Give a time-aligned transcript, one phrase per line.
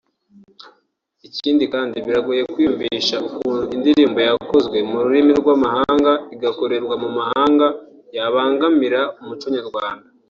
[1.27, 7.67] Ikindi kandi biragoye kwiyumvisha ukuntu indirimbo yakozwe mu rurimi rw'amahanga igakorerwa mu mahanga
[8.17, 10.07] yabangamira umuco nyarwanda